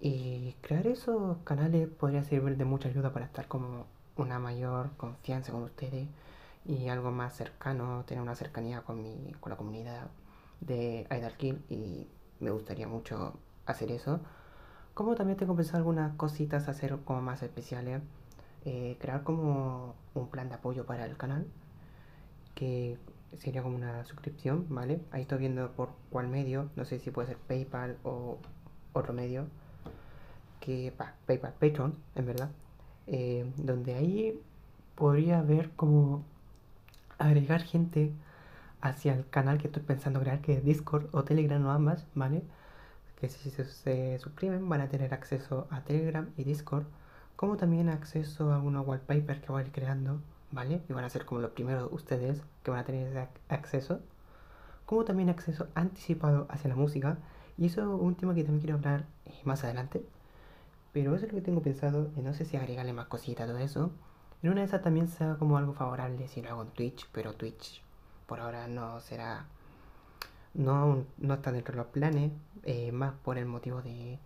Y 0.00 0.56
crear 0.62 0.86
esos 0.86 1.38
canales 1.44 1.88
podría 1.88 2.24
servir 2.24 2.56
de 2.56 2.64
mucha 2.64 2.88
ayuda 2.88 3.12
para 3.12 3.26
estar 3.26 3.46
como 3.48 3.86
una 4.16 4.38
mayor 4.38 4.90
confianza 4.96 5.52
con 5.52 5.62
ustedes 5.62 6.08
y 6.64 6.88
algo 6.88 7.10
más 7.10 7.36
cercano, 7.36 8.04
tener 8.06 8.22
una 8.22 8.34
cercanía 8.34 8.82
con, 8.82 9.02
mi, 9.02 9.32
con 9.40 9.50
la 9.50 9.56
comunidad 9.56 10.10
de 10.60 11.06
Kill 11.38 11.64
y 11.68 12.08
me 12.40 12.50
gustaría 12.50 12.88
mucho 12.88 13.38
hacer 13.66 13.90
eso. 13.92 14.20
Como 14.94 15.14
también 15.14 15.38
tengo 15.38 15.56
pensado 15.56 15.78
algunas 15.78 16.14
cositas 16.16 16.68
hacer 16.68 16.98
como 17.04 17.22
más 17.22 17.42
especiales, 17.42 18.02
eh, 18.64 18.96
crear 19.00 19.22
como 19.24 19.94
un 20.14 20.28
plan 20.28 20.48
de 20.48 20.56
apoyo 20.56 20.86
para 20.86 21.04
el 21.06 21.16
canal 21.16 21.46
que 22.54 22.98
sería 23.38 23.62
como 23.62 23.76
una 23.76 24.04
suscripción, 24.04 24.66
¿vale? 24.68 25.00
Ahí 25.10 25.22
estoy 25.22 25.38
viendo 25.38 25.72
por 25.72 25.90
cuál 26.10 26.28
medio, 26.28 26.70
no 26.76 26.84
sé 26.84 26.98
si 26.98 27.10
puede 27.10 27.28
ser 27.28 27.36
PayPal 27.38 27.96
o 28.04 28.38
otro 28.92 29.12
medio, 29.12 29.46
que 30.60 30.92
PayPal, 31.26 31.54
Patreon, 31.54 31.94
en 32.14 32.26
verdad, 32.26 32.50
eh, 33.06 33.50
donde 33.56 33.94
ahí 33.94 34.40
podría 34.94 35.42
ver 35.42 35.70
como 35.70 36.24
agregar 37.18 37.62
gente 37.62 38.12
hacia 38.80 39.14
el 39.14 39.28
canal 39.28 39.58
que 39.58 39.68
estoy 39.68 39.82
pensando 39.82 40.20
crear, 40.20 40.40
que 40.40 40.54
es 40.54 40.64
Discord 40.64 41.06
o 41.12 41.24
Telegram 41.24 41.64
o 41.66 41.70
ambas, 41.70 42.06
¿vale? 42.14 42.42
Que 43.20 43.28
si 43.28 43.50
se, 43.50 43.64
se 43.64 44.18
suscriben 44.18 44.68
van 44.68 44.80
a 44.80 44.88
tener 44.88 45.14
acceso 45.14 45.66
a 45.70 45.82
Telegram 45.82 46.28
y 46.36 46.44
Discord, 46.44 46.84
como 47.36 47.56
también 47.56 47.88
acceso 47.88 48.52
a 48.52 48.58
unos 48.58 48.86
wallpaper 48.86 49.40
que 49.40 49.52
voy 49.52 49.62
a 49.62 49.66
ir 49.66 49.72
creando 49.72 50.20
¿vale? 50.52 50.82
Y 50.88 50.92
van 50.92 51.04
a 51.04 51.10
ser 51.10 51.24
como 51.24 51.40
los 51.40 51.50
primeros 51.50 51.90
ustedes 51.92 52.42
que 52.62 52.70
van 52.70 52.80
a 52.80 52.84
tener 52.84 53.08
ese 53.08 53.28
acceso. 53.48 54.00
Como 54.86 55.04
también 55.04 55.30
acceso 55.30 55.68
anticipado 55.74 56.46
hacia 56.50 56.68
la 56.68 56.76
música. 56.76 57.18
Y 57.58 57.66
eso 57.66 57.80
es 57.82 58.00
un 58.00 58.14
tema 58.14 58.34
que 58.34 58.44
también 58.44 58.60
quiero 58.60 58.76
hablar 58.76 59.06
eh, 59.26 59.40
más 59.44 59.64
adelante. 59.64 60.04
Pero 60.92 61.14
eso 61.16 61.26
es 61.26 61.32
lo 61.32 61.38
que 61.38 61.44
tengo 61.44 61.62
pensado. 61.62 62.10
Y 62.16 62.20
no 62.20 62.34
sé 62.34 62.44
si 62.44 62.56
agregarle 62.56 62.92
más 62.92 63.06
cositas 63.06 63.48
a 63.48 63.52
todo 63.52 63.58
eso. 63.58 63.90
En 64.42 64.50
una 64.50 64.60
de 64.60 64.66
esas 64.66 64.82
también 64.82 65.08
sea 65.08 65.36
como 65.38 65.56
algo 65.56 65.72
favorable 65.72 66.28
si 66.28 66.42
lo 66.42 66.50
hago 66.50 66.62
en 66.62 66.68
Twitch. 66.68 67.08
Pero 67.12 67.34
Twitch 67.34 67.82
por 68.26 68.40
ahora 68.40 68.68
no 68.68 69.00
será... 69.00 69.46
No, 70.54 71.04
no 71.16 71.34
está 71.34 71.50
dentro 71.50 71.72
de 71.72 71.78
los 71.78 71.86
planes. 71.86 72.32
Eh, 72.64 72.92
más 72.92 73.14
por 73.24 73.38
el 73.38 73.46
motivo 73.46 73.82
de... 73.82 74.18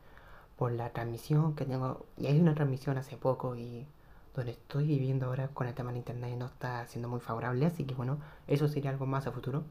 Por 0.57 0.73
la 0.73 0.91
transmisión 0.91 1.55
que 1.55 1.67
tengo. 1.67 2.07
Y 2.17 2.27
hay 2.27 2.41
una 2.41 2.55
transmisión 2.55 2.99
hace 2.99 3.17
poco 3.17 3.57
y 3.57 3.87
donde 4.37 4.53
estoy 4.53 4.87
viviendo 4.87 5.27
ahora 5.27 5.49
con 5.49 5.67
el 5.67 5.75
tema 5.75 5.93
de 5.93 5.99
internet 5.99 6.37
no 6.39 6.47
está 6.47 6.87
siendo 6.87 7.09
muy 7.09 7.21
favorable, 7.21 7.65
así 7.67 7.85
que 7.85 7.95
bueno, 7.95 8.19
eso 8.47 8.69
sería 8.69 8.91
algo 8.91 9.07
más 9.07 9.27
a 9.27 9.33
futuro. 9.33 9.65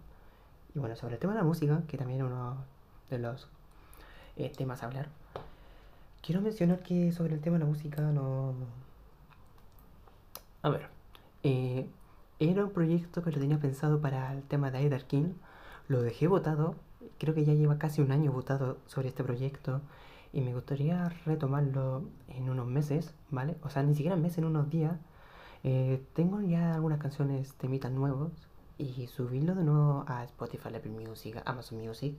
Y 0.74 0.80
bueno, 0.80 0.96
sobre 0.96 1.16
el 1.16 1.20
tema 1.20 1.34
de 1.34 1.40
la 1.40 1.46
música, 1.46 1.84
que 1.88 1.98
también 1.98 2.22
es 2.22 2.26
uno 2.26 2.58
de 3.10 3.20
los 3.20 3.48
eh, 4.38 4.52
temas 4.56 4.84
a 4.84 4.88
hablar, 4.88 5.08
quiero 6.22 6.42
mencionar 6.42 6.82
que 6.84 7.12
sobre 7.12 7.36
el 7.36 7.42
tema 7.42 7.58
de 7.58 7.64
la 7.64 7.70
música 7.70 8.02
no... 8.02 8.54
A 10.64 10.70
ver, 10.70 10.90
eh, 11.44 11.88
era 12.40 12.66
un 12.66 12.72
proyecto 12.72 13.24
que 13.24 13.32
lo 13.32 13.40
tenía 13.40 13.60
pensado 13.60 14.02
para 14.02 14.34
el 14.34 14.42
tema 14.44 14.72
de 14.72 14.80
Aider 14.80 15.06
King, 15.06 15.34
lo 15.88 16.02
dejé 16.02 16.28
votado, 16.28 16.76
creo 17.20 17.36
que 17.36 17.46
ya 17.46 17.54
lleva 17.54 17.78
casi 17.78 18.02
un 18.02 18.12
año 18.12 18.32
votado 18.32 18.78
sobre 18.88 19.10
este 19.10 19.24
proyecto 19.24 19.82
y 20.36 20.42
me 20.42 20.54
gustaría 20.54 21.08
retomarlo 21.26 22.04
en 22.28 22.50
unos 22.50 22.68
meses, 22.68 23.14
¿vale? 23.32 23.56
O 23.64 23.70
sea, 23.70 23.84
ni 23.84 23.96
siquiera 23.96 24.18
meses, 24.18 24.40
en 24.40 24.46
unos 24.46 24.70
días. 24.70 25.00
Eh, 25.64 26.06
tengo 26.14 26.42
ya 26.42 26.76
algunas 26.76 27.00
canciones, 27.00 27.54
temitas 27.54 27.92
nuevos 27.92 28.34
y 28.78 29.08
subirlo 29.08 29.56
de 29.56 29.64
nuevo 29.64 30.04
a 30.08 30.26
Spotify, 30.26 30.76
Apple 30.76 30.92
Music, 30.92 31.42
Amazon 31.46 31.80
Music 31.80 32.18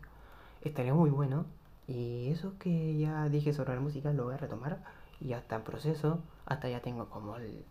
estaría 0.63 0.95
muy 0.95 1.11
bueno. 1.11 1.45
Y 1.87 2.31
eso 2.31 2.55
que 2.59 2.97
ya 2.97 3.29
dije 3.29 3.53
sobre 3.53 3.75
la 3.75 3.81
música 3.81 4.13
lo 4.15 4.25
voy 4.25 4.35
a 4.35 4.39
retomar 4.39 4.83
y 5.21 5.29
ya 5.29 5.39
está 5.39 5.57
en 5.57 5.63
proceso. 5.65 6.21
Hasta 6.47 6.71
ya 6.71 6.81
tengo 6.81 7.11
como 7.11 7.37
el, 7.37 7.67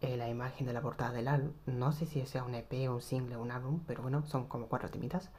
eh, 0.00 0.16
la 0.16 0.30
imagen 0.30 0.66
de 0.66 0.72
la 0.72 0.80
portada 0.80 1.12
del 1.12 1.28
álbum. 1.28 1.52
No 1.66 1.92
sé 1.92 2.06
si 2.06 2.24
sea 2.24 2.42
un 2.42 2.54
EP, 2.54 2.88
un 2.88 3.02
single, 3.02 3.36
un 3.36 3.50
álbum, 3.50 3.80
pero 3.86 4.00
bueno, 4.02 4.24
son 4.26 4.46
como 4.46 4.66
cuatro 4.68 4.88
temitas. 4.88 5.30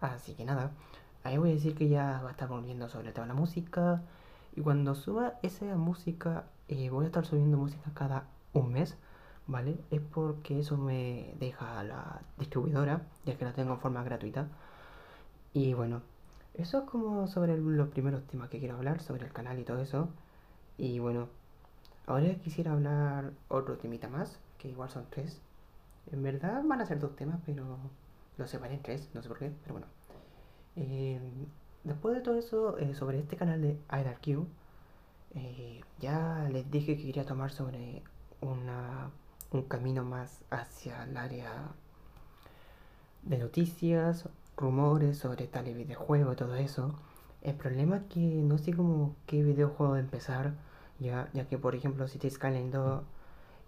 Así 0.00 0.34
que 0.34 0.44
nada, 0.44 0.70
ahí 1.24 1.38
voy 1.38 1.50
a 1.50 1.54
decir 1.54 1.74
que 1.74 1.88
ya 1.88 2.20
va 2.22 2.28
a 2.28 2.32
estar 2.32 2.48
volviendo 2.48 2.88
sobre 2.88 3.08
el 3.08 3.14
tema 3.14 3.26
de 3.26 3.34
la 3.34 3.40
música. 3.40 4.02
Y 4.56 4.62
cuando 4.62 4.94
suba 4.94 5.34
esa 5.42 5.76
música, 5.76 6.44
eh, 6.68 6.90
voy 6.90 7.04
a 7.04 7.06
estar 7.08 7.26
subiendo 7.26 7.56
música 7.56 7.90
cada 7.94 8.24
un 8.52 8.72
mes, 8.72 8.96
¿vale? 9.46 9.78
Es 9.90 10.00
porque 10.00 10.60
eso 10.60 10.76
me 10.76 11.34
deja 11.38 11.82
la 11.84 12.20
distribuidora, 12.38 13.02
ya 13.24 13.36
que 13.36 13.44
la 13.44 13.52
tengo 13.52 13.72
en 13.74 13.80
forma 13.80 14.02
gratuita. 14.02 14.48
Y 15.52 15.74
bueno, 15.74 16.02
eso 16.54 16.78
es 16.80 16.84
como 16.84 17.26
sobre 17.26 17.58
los 17.58 17.88
primeros 17.88 18.26
temas 18.26 18.48
que 18.50 18.58
quiero 18.58 18.76
hablar, 18.76 19.00
sobre 19.00 19.26
el 19.26 19.32
canal 19.32 19.58
y 19.58 19.64
todo 19.64 19.80
eso. 19.80 20.08
Y 20.78 20.98
bueno, 20.98 21.28
ahora 22.06 22.34
quisiera 22.36 22.72
hablar 22.72 23.32
otro 23.48 23.76
temita 23.78 24.08
más, 24.08 24.38
que 24.58 24.68
igual 24.68 24.90
son 24.90 25.06
tres. 25.10 25.40
En 26.12 26.22
verdad 26.22 26.62
van 26.64 26.80
a 26.80 26.86
ser 26.86 26.98
dos 27.00 27.16
temas, 27.16 27.40
pero 27.46 27.78
los 28.38 28.50
separé 28.50 28.74
en 28.74 28.82
tres, 28.82 29.10
no 29.14 29.22
sé 29.22 29.28
por 29.28 29.38
qué, 29.38 29.52
pero 29.62 29.74
bueno. 29.74 29.99
Eh, 30.76 31.20
después 31.84 32.14
de 32.14 32.20
todo 32.22 32.38
eso, 32.38 32.78
eh, 32.78 32.94
sobre 32.94 33.18
este 33.20 33.36
canal 33.36 33.60
de 33.62 33.78
IDarQ, 33.90 34.46
Eh, 35.34 35.80
ya 36.00 36.48
les 36.50 36.70
dije 36.70 36.96
que 36.96 37.04
quería 37.06 37.24
tomar 37.24 37.52
sobre 37.52 38.02
una, 38.40 39.10
un 39.52 39.62
camino 39.62 40.02
más 40.04 40.40
hacia 40.50 41.04
el 41.04 41.16
área 41.16 41.52
de 43.22 43.38
noticias, 43.38 44.28
rumores 44.56 45.18
sobre 45.18 45.46
tal 45.46 45.64
videojuego 45.74 46.32
y 46.32 46.36
todo 46.36 46.54
eso. 46.56 46.94
El 47.42 47.54
problema 47.54 47.96
es 47.98 48.02
que 48.04 48.20
no 48.20 48.58
sé 48.58 48.74
cómo 48.74 49.14
qué 49.26 49.42
videojuego 49.42 49.96
empezar, 49.96 50.54
ya, 50.98 51.28
ya 51.32 51.46
que 51.48 51.58
por 51.58 51.74
ejemplo 51.74 52.08
si 52.08 52.18
te 52.18 52.28
Skyline 52.30 52.70
2 52.70 53.02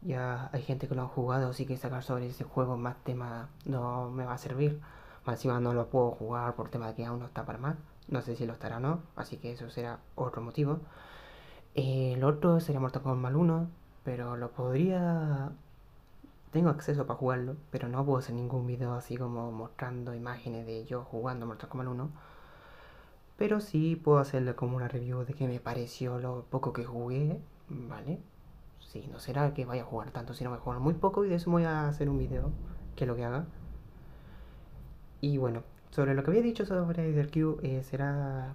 ya 0.02 0.50
hay 0.52 0.62
gente 0.62 0.88
que 0.88 0.94
lo 0.94 1.02
ha 1.02 1.06
jugado, 1.09 1.50
así 1.50 1.64
que 1.66 1.76
sacar 1.76 2.02
sobre 2.02 2.26
ese 2.28 2.44
juego 2.44 2.76
más 2.76 2.97
tema 3.04 3.49
no 3.64 4.11
me 4.11 4.25
va 4.25 4.35
a 4.35 4.38
servir. 4.38 4.80
Encima 5.26 5.61
no 5.61 5.73
lo 5.73 5.88
puedo 5.88 6.11
jugar 6.12 6.55
por 6.55 6.69
tema 6.69 6.88
de 6.88 6.95
que 6.95 7.05
aún 7.05 7.21
no 7.21 7.26
está 7.26 7.45
para 7.47 7.59
más. 7.59 7.76
No 8.09 8.23
sé 8.23 8.35
si 8.37 8.47
lo 8.47 8.52
estará 8.55 8.79
o 8.79 8.81
no, 8.81 9.02
así 9.17 9.37
que 9.37 9.52
eso 9.52 9.71
será 9.71 10.00
otro 10.17 10.43
motivo. 10.43 10.81
el 11.75 12.23
otro 12.25 12.61
sería 12.61 12.81
Mortal 12.81 13.02
Kombat 13.02 13.35
1, 13.35 13.69
pero 14.05 14.37
lo 14.37 14.50
podría... 14.50 15.52
Tengo 16.50 16.69
acceso 16.69 17.07
para 17.07 17.19
jugarlo, 17.19 17.57
pero 17.71 17.88
no 17.88 18.05
puedo 18.05 18.19
hacer 18.19 18.35
ningún 18.35 18.67
video 18.67 18.93
así 18.93 19.17
como 19.17 19.50
mostrando 19.52 20.14
imágenes 20.14 20.67
de 20.67 20.85
yo 20.85 21.05
jugando 21.05 21.47
Mortal 21.47 21.69
Kombat 21.71 21.88
1. 21.88 22.11
Pero 23.38 23.61
sí 23.61 23.97
puedo 23.97 24.19
hacerle 24.19 24.55
como 24.55 24.76
una 24.76 24.88
review 24.88 25.25
de 25.25 25.35
qué 25.35 25.49
me 25.49 25.61
pareció 25.61 26.19
lo 26.19 26.45
poco 26.50 26.73
que 26.73 26.85
jugué, 26.85 27.41
¿vale? 27.69 28.21
Sí, 28.81 29.09
no 29.11 29.19
será 29.21 29.55
que 29.55 29.64
vaya 29.64 29.83
a 29.83 29.87
jugar 29.87 30.11
tanto, 30.11 30.35
sino 30.35 30.52
que 30.52 30.59
jugar 30.59 30.81
muy 30.81 30.95
poco 30.95 31.25
y 31.25 31.29
de 31.29 31.37
eso 31.37 31.50
voy 31.50 31.64
a 31.64 31.88
hacer 31.88 32.11
un 32.11 32.19
video, 32.19 32.50
que 32.95 33.05
es 33.05 33.09
lo 33.09 33.17
que 33.17 33.25
haga. 33.25 33.47
Y 35.23 35.38
bueno, 35.38 35.62
sobre 35.91 36.14
lo 36.14 36.25
que 36.25 36.33
había 36.33 36.43
dicho 36.43 36.67
sobre 36.67 37.09
IDRQ 37.09 37.61
eh, 37.62 37.85
será 37.85 38.55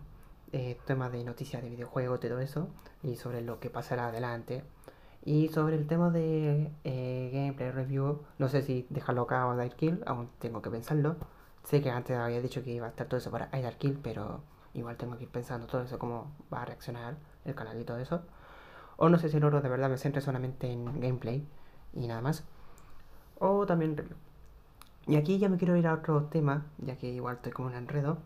eh, 0.52 0.78
tema 0.86 1.10
de 1.10 1.24
noticias 1.24 1.64
de 1.64 1.70
videojuegos, 1.70 2.20
todo 2.20 2.42
eso, 2.42 2.68
y 3.04 3.16
sobre 3.16 3.42
lo 3.42 3.62
que 3.62 3.70
pasará 3.70 4.08
adelante. 4.08 4.66
Y 5.24 5.48
sobre 5.48 5.78
el 5.78 5.88
tema 5.88 6.10
de 6.10 6.70
eh, 6.84 7.30
gameplay 7.34 7.72
review, 7.72 8.22
no 8.38 8.50
sé 8.50 8.64
si 8.64 8.86
dejarlo 8.90 9.22
acá 9.22 9.48
o 9.48 9.56
dar 9.56 9.74
kill, 9.78 10.04
aún 10.06 10.30
tengo 10.40 10.62
que 10.62 10.70
pensarlo. 10.70 11.16
Sé 11.64 11.82
que 11.82 11.90
antes 11.90 12.18
había 12.18 12.42
dicho 12.42 12.62
que 12.66 12.72
iba 12.72 12.88
a 12.88 12.90
estar 12.90 13.08
todo 13.08 13.20
eso 13.20 13.32
para 13.32 13.48
dar 13.48 13.78
kill, 13.78 13.98
pero 14.04 14.42
igual 14.74 14.98
tengo 14.98 15.18
que 15.18 15.24
ir 15.24 15.30
pensando 15.30 15.68
todo 15.68 15.84
eso, 15.84 15.98
cómo 15.98 16.36
va 16.54 16.64
a 16.64 16.66
reaccionar 16.66 17.16
el 17.46 17.56
canal 17.56 17.80
y 17.80 17.86
todo 17.86 18.00
eso. 18.00 18.24
O 18.98 19.08
no 19.08 19.20
sé 19.20 19.30
si 19.30 19.38
el 19.38 19.46
oro 19.46 19.62
de 19.62 19.70
verdad 19.70 19.90
me 19.90 19.98
centre 19.98 20.20
solamente 20.22 20.70
en 20.70 21.00
gameplay 21.00 21.48
y 21.94 22.08
nada 22.08 22.22
más. 22.22 22.44
O 23.40 23.66
también 23.66 23.96
review. 23.96 24.27
Y 25.08 25.16
aquí 25.16 25.38
ya 25.40 25.48
me 25.50 25.58
quiero 25.58 25.78
ir 25.78 25.88
a 25.88 25.94
otro 25.94 26.26
tema, 26.26 26.66
ya 26.80 26.98
que 26.98 27.08
igual 27.08 27.38
estoy 27.38 27.54
como 27.54 27.70
un 27.70 27.76
enredo. 27.76 28.18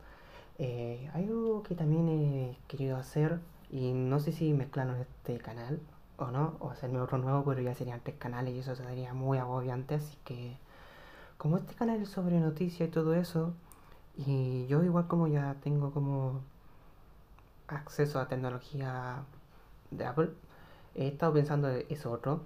Eh, 0.58 1.10
algo 1.14 1.64
que 1.64 1.76
también 1.76 2.10
he 2.10 2.58
querido 2.68 2.98
hacer, 2.98 3.40
y 3.70 3.94
no 3.94 4.20
sé 4.20 4.32
si 4.32 4.54
mezclarlo 4.54 4.96
en 4.96 5.02
este 5.02 5.38
canal 5.40 5.80
o 6.18 6.32
no, 6.32 6.56
o 6.60 6.70
hacerme 6.72 7.00
otro 7.02 7.18
nuevo, 7.18 7.44
pero 7.46 7.62
ya 7.62 7.74
serían 7.76 8.02
tres 8.04 8.18
canales 8.18 8.54
y 8.56 8.60
eso 8.60 8.76
sería 8.76 9.14
muy 9.14 9.38
agobiante, 9.38 9.96
así 9.96 10.18
que 10.26 10.58
como 11.38 11.58
este 11.58 11.74
canal 11.76 12.02
es 12.02 12.10
sobre 12.10 12.40
noticias 12.40 12.90
y 12.90 12.92
todo 12.92 13.14
eso, 13.16 13.54
y 14.18 14.68
yo 14.68 14.84
igual 14.84 15.08
como 15.08 15.28
ya 15.28 15.56
tengo 15.64 15.92
como 15.92 16.42
acceso 17.68 18.20
a 18.20 18.28
tecnología 18.28 19.24
de 19.92 20.06
Apple, 20.06 20.32
he 20.96 21.08
estado 21.08 21.34
pensando 21.34 21.70
eso 21.70 22.12
otro, 22.12 22.42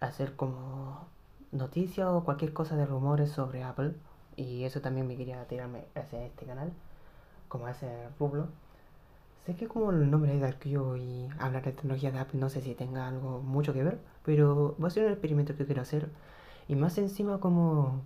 hacer 0.00 0.36
como 0.36 1.06
noticias 1.52 2.08
o 2.08 2.24
cualquier 2.24 2.52
cosa 2.52 2.76
de 2.76 2.86
rumores 2.86 3.30
sobre 3.30 3.62
Apple, 3.62 3.94
y 4.36 4.64
eso 4.64 4.80
también 4.80 5.06
me 5.06 5.16
quería 5.16 5.46
tirarme 5.46 5.84
hacia 5.94 6.24
este 6.24 6.46
canal, 6.46 6.72
como 7.48 7.68
ese 7.68 8.08
rublo. 8.18 8.48
Sé 9.46 9.54
que 9.56 9.68
como 9.68 9.90
el 9.90 10.10
nombre 10.10 10.36
de 10.36 10.46
Arqueo 10.46 10.96
y 10.96 11.28
hablar 11.38 11.64
de 11.64 11.72
tecnología 11.72 12.12
de 12.12 12.20
Apple 12.20 12.40
no 12.40 12.48
sé 12.48 12.60
si 12.60 12.74
tenga 12.74 13.08
algo 13.08 13.40
mucho 13.40 13.72
que 13.72 13.82
ver, 13.82 13.98
pero 14.24 14.76
va 14.82 14.88
a 14.88 14.90
ser 14.90 15.04
un 15.04 15.12
experimento 15.12 15.56
que 15.56 15.66
quiero 15.66 15.82
hacer. 15.82 16.08
Y 16.68 16.76
más 16.76 16.96
encima 16.98 17.40
como 17.40 18.02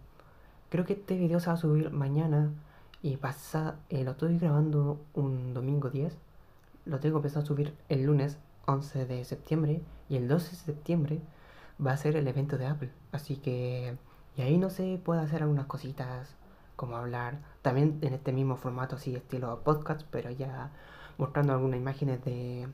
creo 0.70 0.84
que 0.84 0.94
este 0.94 1.16
video 1.16 1.40
se 1.40 1.48
va 1.48 1.54
a 1.54 1.58
subir 1.58 1.90
mañana 1.90 2.50
y 3.02 3.16
pasa, 3.18 3.76
eh, 3.90 4.02
lo 4.02 4.12
estoy 4.12 4.38
grabando 4.38 4.98
un 5.14 5.52
domingo 5.54 5.90
10. 5.90 6.16
Lo 6.86 7.00
tengo 7.00 7.20
pensado 7.20 7.44
subir 7.44 7.74
el 7.88 8.04
lunes 8.04 8.38
11 8.66 9.06
de 9.06 9.24
septiembre 9.24 9.82
y 10.08 10.16
el 10.16 10.28
12 10.28 10.50
de 10.50 10.56
septiembre 10.56 11.20
va 11.84 11.92
a 11.92 11.96
ser 11.96 12.16
el 12.16 12.28
evento 12.28 12.58
de 12.58 12.66
Apple. 12.66 12.90
Así 13.12 13.36
que 13.36 13.96
y 14.36 14.42
ahí 14.42 14.58
no 14.58 14.68
sé, 14.68 15.00
puedo 15.02 15.20
hacer 15.20 15.42
algunas 15.42 15.66
cositas 15.66 16.34
como 16.76 16.96
hablar, 16.96 17.38
también 17.62 17.98
en 18.02 18.12
este 18.12 18.32
mismo 18.32 18.56
formato 18.56 18.96
así 18.96 19.14
estilo 19.14 19.62
podcast, 19.64 20.02
pero 20.10 20.30
ya 20.30 20.70
mostrando 21.16 21.54
algunas 21.54 21.80
imágenes 21.80 22.22
de 22.24 22.68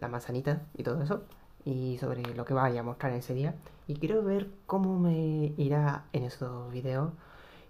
la 0.00 0.08
manzanita 0.08 0.62
y 0.74 0.82
todo 0.84 1.02
eso, 1.02 1.24
y 1.64 1.98
sobre 1.98 2.22
lo 2.34 2.44
que 2.46 2.54
vaya 2.54 2.80
a 2.80 2.82
mostrar 2.82 3.12
ese 3.12 3.34
día. 3.34 3.54
Y 3.86 3.96
quiero 3.96 4.22
ver 4.22 4.48
cómo 4.66 4.98
me 4.98 5.52
irá 5.58 6.04
en 6.14 6.24
esos 6.24 6.72
videos, 6.72 7.12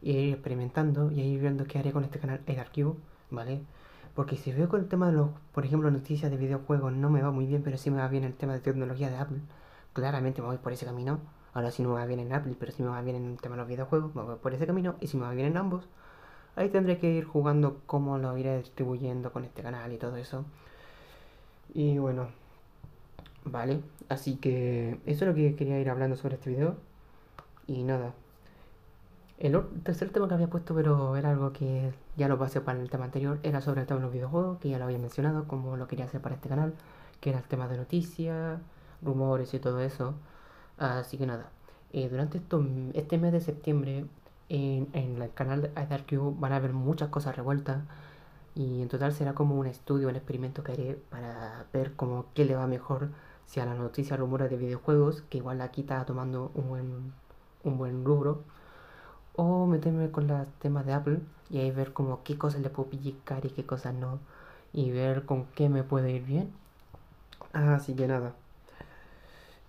y 0.00 0.12
ir 0.12 0.34
experimentando 0.34 1.10
y 1.10 1.20
ir 1.20 1.40
viendo 1.40 1.64
qué 1.64 1.80
haré 1.80 1.92
con 1.92 2.04
este 2.04 2.20
canal 2.20 2.40
AdarQ, 2.46 2.94
¿vale? 3.30 3.62
Porque 4.14 4.36
si 4.36 4.52
veo 4.52 4.68
con 4.68 4.80
el 4.80 4.88
tema 4.88 5.06
de 5.06 5.14
los, 5.14 5.30
por 5.52 5.64
ejemplo, 5.64 5.90
noticias 5.90 6.30
de 6.30 6.36
videojuegos 6.36 6.92
no 6.92 7.10
me 7.10 7.22
va 7.22 7.32
muy 7.32 7.46
bien, 7.46 7.62
pero 7.64 7.78
sí 7.78 7.90
me 7.90 7.98
va 7.98 8.06
bien 8.06 8.22
el 8.22 8.34
tema 8.34 8.52
de 8.52 8.60
tecnología 8.60 9.10
de 9.10 9.16
Apple, 9.16 9.40
claramente 10.00 10.40
me 10.40 10.48
voy 10.48 10.58
por 10.58 10.72
ese 10.72 10.86
camino. 10.86 11.20
Ahora 11.54 11.70
si 11.70 11.82
no 11.82 11.90
me 11.90 11.96
va 11.96 12.06
bien 12.06 12.20
en 12.20 12.32
Apple, 12.32 12.54
pero 12.58 12.72
si 12.72 12.82
me 12.82 12.90
va 12.90 13.00
bien 13.02 13.16
en 13.16 13.32
el 13.32 13.40
tema 13.40 13.56
de 13.56 13.62
los 13.62 13.68
videojuegos, 13.68 14.14
me 14.14 14.22
voy 14.22 14.36
por 14.36 14.54
ese 14.54 14.66
camino. 14.66 14.96
Y 15.00 15.06
si 15.08 15.16
me 15.16 15.24
va 15.24 15.32
bien 15.32 15.46
en 15.46 15.56
ambos, 15.56 15.88
Ahí 16.58 16.70
tendré 16.70 16.98
que 16.98 17.08
ir 17.08 17.24
jugando 17.24 17.82
cómo 17.86 18.18
lo 18.18 18.36
iré 18.36 18.58
distribuyendo 18.58 19.32
con 19.32 19.44
este 19.44 19.62
canal 19.62 19.92
y 19.92 19.96
todo 19.96 20.16
eso. 20.16 20.44
Y 21.72 21.98
bueno, 21.98 22.26
vale. 23.44 23.80
Así 24.08 24.36
que 24.38 24.98
eso 25.06 25.24
es 25.24 25.28
lo 25.28 25.34
que 25.36 25.54
quería 25.54 25.78
ir 25.78 25.88
hablando 25.88 26.16
sobre 26.16 26.34
este 26.34 26.50
video. 26.50 26.74
Y 27.68 27.84
nada. 27.84 28.12
El 29.38 29.56
tercer 29.84 30.10
tema 30.10 30.26
que 30.26 30.34
había 30.34 30.48
puesto, 30.50 30.74
pero 30.74 31.14
era 31.16 31.30
algo 31.30 31.52
que 31.52 31.92
ya 32.16 32.26
lo 32.26 32.38
pasé 32.40 32.60
para 32.60 32.80
el 32.80 32.90
tema 32.90 33.04
anterior, 33.04 33.38
era 33.44 33.60
sobre 33.60 33.82
el 33.82 33.86
tema 33.86 34.00
de 34.00 34.06
los 34.06 34.12
videojuegos, 34.12 34.58
que 34.58 34.68
ya 34.68 34.78
lo 34.78 34.86
había 34.86 34.98
mencionado, 34.98 35.46
como 35.46 35.76
lo 35.76 35.86
quería 35.86 36.06
hacer 36.06 36.20
para 36.20 36.34
este 36.34 36.48
canal, 36.48 36.74
que 37.20 37.30
era 37.30 37.38
el 37.38 37.44
tema 37.44 37.68
de 37.68 37.76
noticias, 37.76 38.58
rumores 39.02 39.54
y 39.54 39.58
todo 39.58 39.80
eso. 39.80 40.14
Así 40.78 41.18
que 41.18 41.26
nada, 41.26 41.50
eh, 41.92 42.08
durante 42.08 42.40
este 42.94 43.18
mes 43.18 43.32
de 43.32 43.40
septiembre 43.40 44.06
en, 44.48 44.88
el 44.92 45.32
canal 45.34 45.62
de 45.62 45.68
IDarQ 45.70 46.38
van 46.38 46.52
a 46.52 46.56
haber 46.56 46.72
muchas 46.72 47.08
cosas 47.10 47.36
revueltas 47.36 47.82
y 48.54 48.82
en 48.82 48.88
total 48.88 49.12
será 49.12 49.34
como 49.34 49.56
un 49.56 49.66
estudio, 49.66 50.08
un 50.08 50.16
experimento 50.16 50.62
que 50.64 50.72
haré 50.72 50.94
para 51.10 51.66
ver 51.72 51.94
como 51.94 52.26
qué 52.34 52.44
le 52.44 52.56
va 52.56 52.66
mejor 52.66 53.10
si 53.46 53.60
a 53.60 53.66
la 53.66 53.74
noticia 53.74 54.16
rumores 54.16 54.50
de 54.50 54.56
videojuegos, 54.56 55.22
que 55.30 55.38
igual 55.38 55.60
aquí 55.62 55.82
está 55.82 56.04
tomando 56.04 56.50
un 56.54 56.68
buen, 56.68 57.12
un 57.64 57.78
buen 57.78 58.04
rubro, 58.04 58.42
o 59.36 59.66
meterme 59.66 60.10
con 60.10 60.26
los 60.26 60.48
temas 60.60 60.84
de 60.86 60.92
Apple 60.94 61.20
y 61.50 61.58
ahí 61.58 61.70
ver 61.70 61.92
como 61.92 62.22
qué 62.24 62.36
cosas 62.38 62.60
le 62.60 62.70
puedo 62.70 62.90
pillar 62.90 63.46
y 63.46 63.50
qué 63.50 63.64
cosas 63.64 63.94
no, 63.94 64.18
y 64.72 64.90
ver 64.90 65.24
con 65.24 65.46
qué 65.54 65.68
me 65.68 65.82
puede 65.84 66.12
ir 66.12 66.24
bien. 66.24 66.52
Así 67.52 67.94
que 67.94 68.06
nada. 68.08 68.34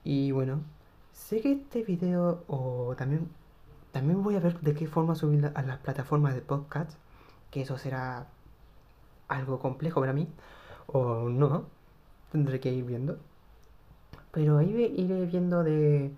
Y 0.03 0.31
bueno, 0.31 0.61
sé 1.13 1.41
que 1.41 1.53
este 1.53 1.83
video 1.83 2.43
o 2.47 2.95
también 2.97 3.29
también 3.91 4.21
voy 4.23 4.35
a 4.35 4.39
ver 4.39 4.59
de 4.61 4.73
qué 4.73 4.87
forma 4.87 5.15
subir 5.15 5.51
a 5.53 5.61
las 5.63 5.79
plataformas 5.79 6.35
de 6.35 6.41
podcast, 6.41 6.91
que 7.51 7.61
eso 7.61 7.77
será 7.77 8.27
algo 9.27 9.59
complejo 9.59 9.99
para 9.99 10.13
mí, 10.13 10.27
o 10.87 11.29
no, 11.29 11.65
tendré 12.31 12.59
que 12.59 12.71
ir 12.71 12.85
viendo. 12.85 13.17
Pero 14.31 14.57
ahí 14.57 14.69
iré 14.97 15.25
viendo 15.25 15.63
de 15.63 16.11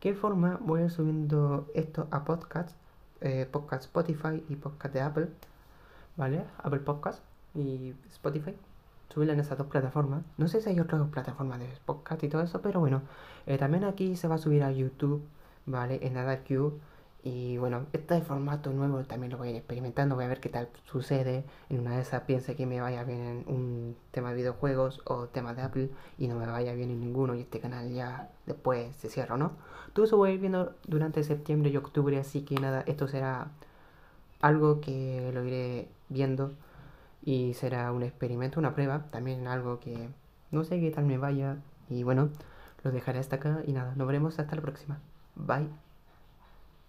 qué 0.00 0.14
forma 0.14 0.58
voy 0.62 0.82
a 0.82 0.84
ir 0.84 0.90
subiendo 0.90 1.68
esto 1.74 2.08
a 2.10 2.24
podcast, 2.24 2.76
eh, 3.20 3.48
podcast 3.50 3.84
Spotify 3.84 4.44
y 4.48 4.56
podcast 4.56 4.94
de 4.94 5.00
Apple, 5.00 5.28
¿vale? 6.16 6.44
Apple 6.58 6.80
Podcast 6.80 7.22
y 7.54 7.94
Spotify. 8.08 8.54
Subirla 9.08 9.34
en 9.34 9.40
esas 9.40 9.58
dos 9.58 9.66
plataformas. 9.68 10.22
No 10.36 10.48
sé 10.48 10.60
si 10.60 10.70
hay 10.70 10.80
otras 10.80 11.08
plataformas 11.08 11.58
de 11.60 11.68
podcast 11.84 12.22
y 12.24 12.28
todo 12.28 12.42
eso, 12.42 12.60
pero 12.60 12.80
bueno, 12.80 13.02
eh, 13.46 13.58
también 13.58 13.84
aquí 13.84 14.16
se 14.16 14.28
va 14.28 14.36
a 14.36 14.38
subir 14.38 14.62
a 14.62 14.72
YouTube, 14.72 15.22
¿vale? 15.66 15.98
En 16.02 16.16
AdQ 16.16 16.74
y 17.28 17.58
bueno, 17.58 17.86
este 17.92 18.20
formato 18.20 18.70
nuevo 18.72 19.02
también 19.02 19.32
lo 19.32 19.38
voy 19.38 19.48
a 19.48 19.50
ir 19.50 19.56
experimentando, 19.56 20.14
voy 20.14 20.26
a 20.26 20.28
ver 20.28 20.38
qué 20.38 20.48
tal 20.48 20.68
sucede. 20.84 21.42
En 21.68 21.80
una 21.80 21.96
de 21.96 22.02
esas 22.02 22.22
piense 22.22 22.54
que 22.54 22.66
me 22.66 22.80
vaya 22.80 23.02
bien 23.02 23.20
en 23.20 23.44
un 23.52 23.96
tema 24.12 24.30
de 24.30 24.36
videojuegos 24.36 25.00
o 25.06 25.26
tema 25.26 25.52
de 25.52 25.62
Apple 25.62 25.90
y 26.18 26.28
no 26.28 26.36
me 26.36 26.46
vaya 26.46 26.72
bien 26.74 26.88
en 26.90 27.00
ninguno 27.00 27.34
y 27.34 27.40
este 27.40 27.58
canal 27.58 27.92
ya 27.92 28.30
después 28.46 28.94
se 28.94 29.10
cierra, 29.10 29.36
¿no? 29.36 29.54
Todo 29.92 30.06
eso 30.06 30.16
voy 30.16 30.30
a 30.30 30.32
ir 30.34 30.40
viendo 30.40 30.76
durante 30.86 31.24
septiembre 31.24 31.70
y 31.70 31.76
octubre, 31.76 32.16
así 32.16 32.42
que 32.42 32.60
nada, 32.60 32.84
esto 32.86 33.08
será 33.08 33.48
algo 34.40 34.80
que 34.80 35.32
lo 35.34 35.42
iré 35.44 35.88
viendo 36.08 36.52
y 37.26 37.54
será 37.54 37.92
un 37.92 38.04
experimento, 38.04 38.60
una 38.60 38.72
prueba, 38.74 39.10
también 39.10 39.48
algo 39.48 39.80
que 39.80 40.08
no 40.52 40.64
sé 40.64 40.80
qué 40.80 40.90
tal 40.90 41.04
me 41.04 41.18
vaya 41.18 41.58
y 41.90 42.04
bueno, 42.04 42.30
lo 42.84 42.92
dejaré 42.92 43.18
hasta 43.18 43.36
acá 43.36 43.62
y 43.66 43.72
nada, 43.72 43.94
nos 43.96 44.06
veremos 44.06 44.38
hasta 44.38 44.56
la 44.56 44.62
próxima. 44.62 45.00
Bye. 45.34 45.85